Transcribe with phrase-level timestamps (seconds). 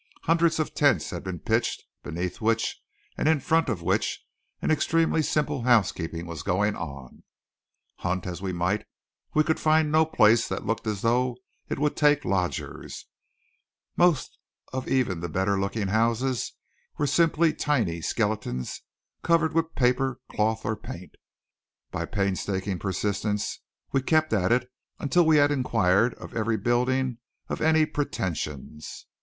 [0.23, 2.81] Hundreds of tents had been pitched, beneath which
[3.19, 4.25] and in front of which
[4.59, 7.21] an extremely simple housekeeping was going on.
[7.97, 8.87] Hunt as we might
[9.35, 11.37] we could find no place that looked as though
[11.69, 13.05] it would take lodgers.
[13.95, 14.39] Most
[14.73, 16.53] of even the better looking houses
[16.97, 18.81] were simply tiny skeletons
[19.21, 21.13] covered with paper, cloth or paint.
[21.91, 23.59] By painstaking persistence
[23.91, 29.05] we kept at it until we had enquired of every building of any pretensions.